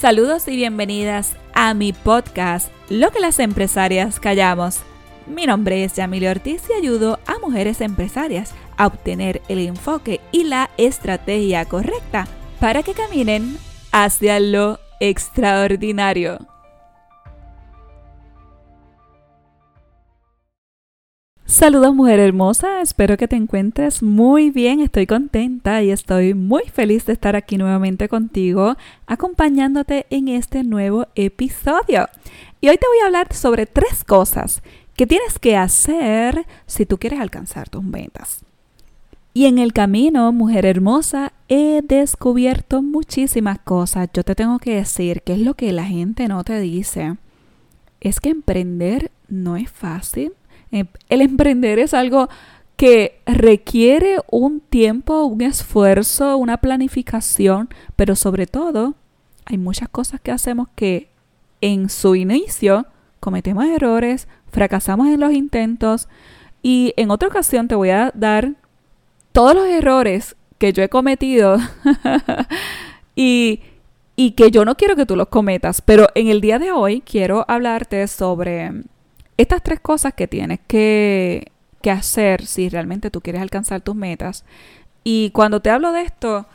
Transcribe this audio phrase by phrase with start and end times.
[0.00, 4.80] Saludos y bienvenidas a mi podcast, Lo que las empresarias callamos.
[5.26, 10.44] Mi nombre es Yamile Ortiz y ayudo a mujeres empresarias a obtener el enfoque y
[10.44, 12.26] la estrategia correcta
[12.60, 13.58] para que caminen
[13.92, 16.38] hacia lo extraordinario.
[21.50, 27.06] Saludos mujer hermosa, espero que te encuentres muy bien, estoy contenta y estoy muy feliz
[27.06, 28.76] de estar aquí nuevamente contigo,
[29.08, 32.08] acompañándote en este nuevo episodio.
[32.60, 34.62] Y hoy te voy a hablar sobre tres cosas
[34.94, 38.44] que tienes que hacer si tú quieres alcanzar tus metas.
[39.34, 44.08] Y en el camino, mujer hermosa, he descubierto muchísimas cosas.
[44.14, 47.16] Yo te tengo que decir que es lo que la gente no te dice.
[48.00, 50.32] Es que emprender no es fácil
[50.70, 52.28] el emprender es algo
[52.76, 58.94] que requiere un tiempo, un esfuerzo, una planificación, pero sobre todo
[59.44, 61.10] hay muchas cosas que hacemos que
[61.60, 62.86] en su inicio
[63.20, 66.08] cometemos errores, fracasamos en los intentos
[66.62, 68.52] y en otra ocasión te voy a dar
[69.32, 71.58] todos los errores que yo he cometido
[73.14, 73.60] y,
[74.16, 77.02] y que yo no quiero que tú los cometas, pero en el día de hoy
[77.02, 78.84] quiero hablarte sobre
[79.40, 81.50] estas tres cosas que tienes que,
[81.90, 84.44] hacer si realmente tú quieres alcanzar tus metas.
[85.02, 86.46] Y cuando te hablo de esto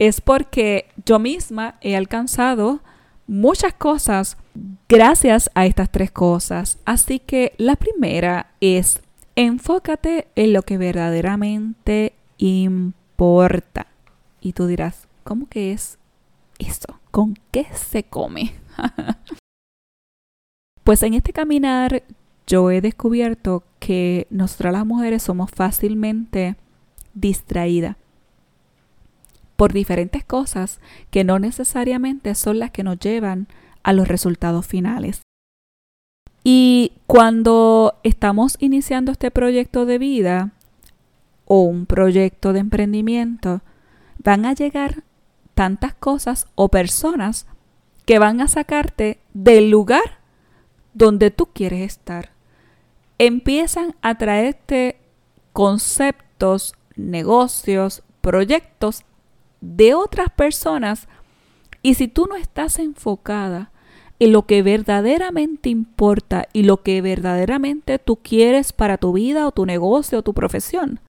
[0.00, 2.80] es porque yo misma he alcanzado
[3.28, 4.36] muchas cosas
[4.88, 6.78] gracias a estas tres cosas.
[6.84, 9.00] Así que la primera es
[9.36, 13.86] enfócate en lo que verdaderamente importa.
[14.40, 15.96] Y tú dirás, ¿cómo que es
[16.58, 16.98] eso?
[17.12, 18.52] ¿Con qué se come?
[20.82, 22.02] pues en este caminar
[22.52, 26.56] yo he descubierto que nosotras las mujeres somos fácilmente
[27.14, 27.96] distraídas
[29.56, 30.78] por diferentes cosas
[31.10, 33.48] que no necesariamente son las que nos llevan
[33.82, 35.22] a los resultados finales.
[36.44, 40.50] Y cuando estamos iniciando este proyecto de vida
[41.46, 43.62] o un proyecto de emprendimiento,
[44.18, 45.04] van a llegar
[45.54, 47.46] tantas cosas o personas
[48.04, 50.18] que van a sacarte del lugar
[50.92, 52.31] donde tú quieres estar.
[53.18, 54.98] Empiezan a traerte
[55.52, 59.04] conceptos, negocios, proyectos
[59.60, 61.08] de otras personas
[61.82, 63.70] y si tú no estás enfocada
[64.18, 69.52] en lo que verdaderamente importa y lo que verdaderamente tú quieres para tu vida o
[69.52, 71.00] tu negocio o tu profesión,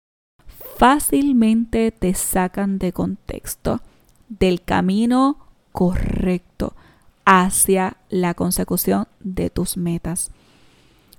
[0.77, 3.81] fácilmente te sacan de contexto,
[4.29, 5.37] del camino
[5.71, 6.73] correcto
[7.25, 10.31] hacia la consecución de tus metas.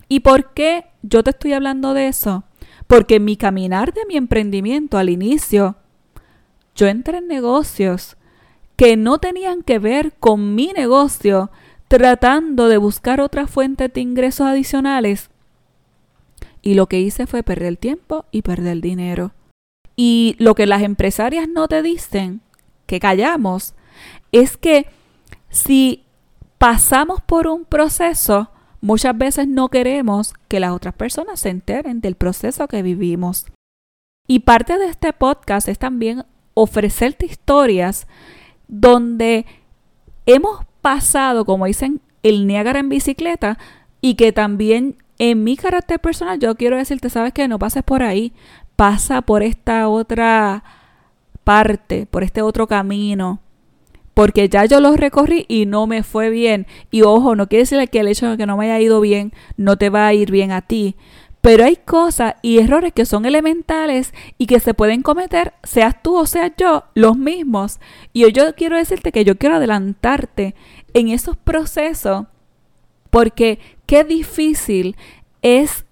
[0.09, 2.45] ¿Y por qué yo te estoy hablando de eso?
[2.87, 5.77] Porque mi caminar de mi emprendimiento al inicio,
[6.75, 8.17] yo entré en negocios
[8.77, 11.51] que no tenían que ver con mi negocio,
[11.89, 15.31] tratando de buscar otras fuentes de ingresos adicionales.
[16.61, 19.33] Y lo que hice fue perder tiempo y perder dinero.
[19.97, 22.41] Y lo que las empresarias no te dicen,
[22.87, 23.75] que callamos,
[24.33, 24.87] es que
[25.51, 26.05] si
[26.59, 28.51] pasamos por un proceso,
[28.85, 33.47] muchas veces no queremos que las otras personas se enteren del proceso que vivimos.
[34.29, 38.07] Y parte de este podcast es también ofrecerte historias
[38.69, 39.47] donde
[40.27, 43.59] hemos pasado, como dicen, el Niágara en bicicleta
[44.03, 48.03] y que también en mi carácter personal yo quiero decirte, sabes que no pases por
[48.03, 48.35] ahí,
[48.77, 50.63] pasa por esta otra
[51.43, 53.41] parte, por este otro camino,
[54.15, 56.67] porque ya yo los recorrí y no me fue bien.
[56.91, 59.33] Y ojo, no quiere decir que el hecho de que no me haya ido bien
[59.57, 60.97] no te va a ir bien a ti.
[61.41, 66.17] Pero hay cosas y errores que son elementales y que se pueden cometer, seas tú
[66.17, 67.81] o seas yo, los mismos.
[68.15, 70.55] Y yo quiero decirte que yo quiero adelantarte
[70.95, 72.25] en esos procesos
[73.11, 74.97] porque qué difícil
[75.43, 75.85] es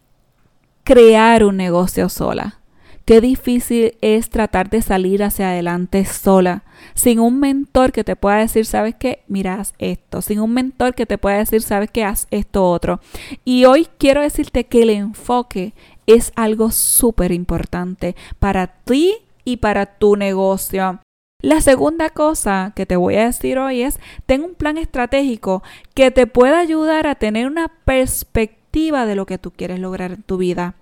[0.84, 2.61] crear un negocio sola.
[3.04, 6.62] Qué difícil es tratar de salir hacia adelante sola,
[6.94, 11.04] sin un mentor que te pueda decir, sabes qué, miras esto, sin un mentor que
[11.04, 13.00] te pueda decir, sabes qué, haz esto otro.
[13.44, 15.74] Y hoy quiero decirte que el enfoque
[16.06, 21.00] es algo súper importante para ti y para tu negocio.
[21.40, 26.12] La segunda cosa que te voy a decir hoy es, ten un plan estratégico que
[26.12, 30.36] te pueda ayudar a tener una perspectiva de lo que tú quieres lograr en tu
[30.36, 30.76] vida.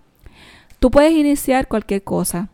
[0.80, 2.48] Tú puedes iniciar cualquier cosa,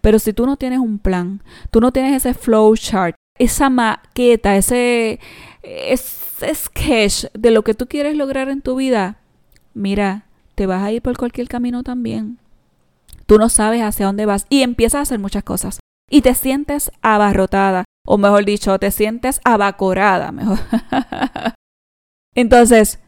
[0.00, 4.56] pero si tú no tienes un plan, tú no tienes ese flow chart, esa maqueta,
[4.56, 5.20] ese,
[5.62, 9.18] ese sketch de lo que tú quieres lograr en tu vida,
[9.74, 10.26] mira,
[10.56, 12.38] te vas a ir por cualquier camino también.
[13.26, 15.78] Tú no sabes hacia dónde vas y empiezas a hacer muchas cosas
[16.10, 17.84] y te sientes abarrotada.
[18.04, 20.58] o mejor dicho, te sientes abacorada, mejor.
[22.34, 22.98] Entonces,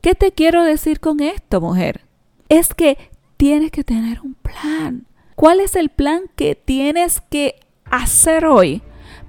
[0.00, 2.02] ¿qué te quiero decir con esto, mujer?
[2.48, 2.96] Es que
[3.36, 5.06] tienes que tener un plan.
[5.34, 7.56] ¿Cuál es el plan que tienes que
[7.90, 8.82] hacer hoy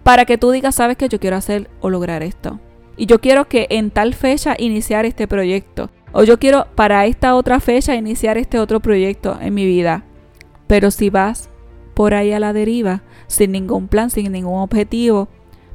[0.03, 2.59] para que tú digas, sabes que yo quiero hacer o lograr esto?
[2.97, 5.89] Y yo quiero que en tal fecha iniciar este proyecto.
[6.13, 10.05] O yo quiero para esta otra fecha iniciar este otro proyecto en mi vida.
[10.67, 11.49] Pero si vas
[11.93, 15.27] por ahí a la deriva, sin ningún plan, sin ningún objetivo,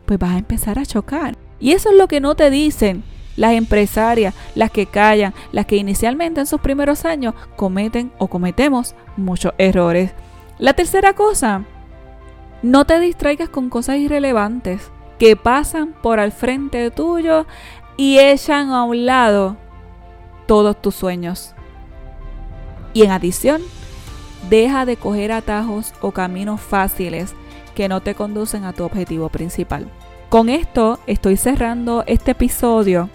[0.06, 1.36] pues vas a empezar a chocar.
[1.58, 3.02] Y eso es lo que no te dicen
[3.40, 8.94] las empresarias, las que callan, las que inicialmente en sus primeros años cometen o cometemos
[9.16, 10.12] muchos errores.
[10.58, 11.64] La tercera cosa,
[12.62, 17.46] no te distraigas con cosas irrelevantes que pasan por al frente tuyo
[17.96, 19.56] y echan a un lado
[20.44, 21.54] todos tus sueños.
[22.92, 23.62] Y en adición,
[24.50, 27.34] deja de coger atajos o caminos fáciles
[27.74, 29.90] que no te conducen a tu objetivo principal.
[30.28, 33.08] Con esto estoy cerrando este episodio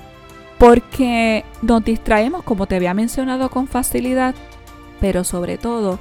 [0.58, 4.36] porque nos distraemos, como te había mencionado, con facilidad,
[5.00, 6.00] pero sobre todo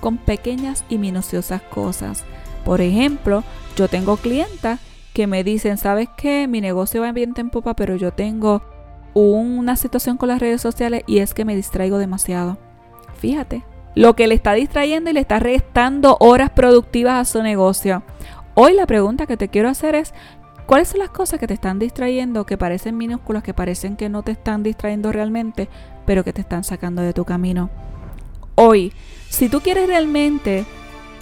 [0.00, 2.24] con pequeñas y minuciosas cosas.
[2.64, 3.44] Por ejemplo,
[3.76, 4.80] yo tengo clientas
[5.14, 6.46] que me dicen, ¿sabes qué?
[6.46, 8.62] Mi negocio va bien en popa, pero yo tengo
[9.14, 12.58] una situación con las redes sociales y es que me distraigo demasiado.
[13.18, 13.64] Fíjate,
[13.94, 18.02] lo que le está distrayendo y le está restando horas productivas a su negocio.
[18.54, 20.12] Hoy la pregunta que te quiero hacer es,
[20.66, 24.24] ¿Cuáles son las cosas que te están distrayendo, que parecen minúsculas, que parecen que no
[24.24, 25.68] te están distrayendo realmente,
[26.04, 27.70] pero que te están sacando de tu camino?
[28.56, 28.92] Hoy,
[29.30, 30.64] si tú quieres realmente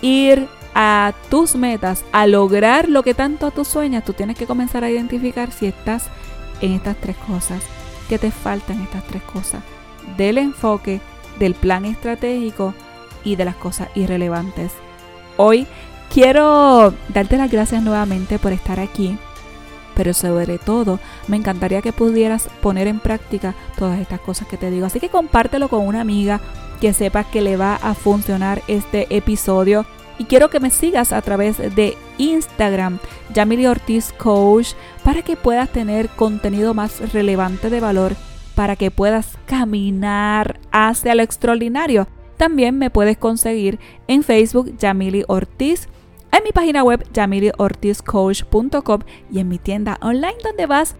[0.01, 4.83] ir a tus metas, a lograr lo que tanto tú sueñas, tú tienes que comenzar
[4.83, 6.07] a identificar si estás
[6.63, 7.63] en estas tres cosas,
[8.09, 9.63] que te faltan estas tres cosas,
[10.17, 11.03] del enfoque,
[11.39, 12.73] del plan estratégico
[13.25, 14.73] y de las cosas irrelevantes.
[15.37, 15.67] Hoy
[16.11, 19.19] quiero darte las gracias nuevamente por estar aquí
[19.95, 20.99] pero sobre todo
[21.29, 24.87] me encantaría que pudieras poner en práctica todas estas cosas que te digo.
[24.87, 26.41] Así que compártelo con una amiga
[26.81, 29.87] que sepa que le va a funcionar este episodio.
[30.19, 32.99] Y quiero que me sigas a través de Instagram,
[33.33, 38.15] Yamili Ortiz Coach, para que puedas tener contenido más relevante de valor,
[38.55, 42.07] para que puedas caminar hacia lo extraordinario.
[42.37, 45.89] También me puedes conseguir en Facebook, Yamili Ortiz
[46.39, 49.01] en mi página web yamiliortizcoach.com
[49.31, 50.97] y en mi tienda online donde vas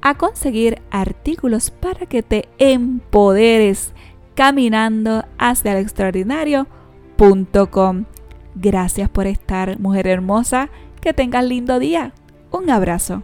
[0.00, 3.92] a conseguir artículos para que te empoderes
[4.34, 8.04] caminando hacia el extraordinario.com.
[8.54, 10.70] Gracias por estar, mujer hermosa.
[11.00, 12.14] Que tengas lindo día.
[12.50, 13.22] Un abrazo.